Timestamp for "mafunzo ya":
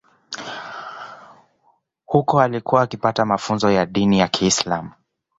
3.25-3.85